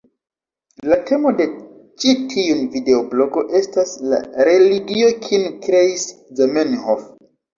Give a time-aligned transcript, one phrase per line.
[0.91, 1.45] La temo de
[2.03, 6.09] ĉi tiun videoblogo estas la religio kiun kreis
[6.41, 7.07] Zamenhof.